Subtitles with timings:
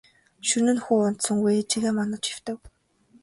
[0.47, 2.57] Шөнө нь хүү унтсангүй ээжийгээ манаж хэвтэв.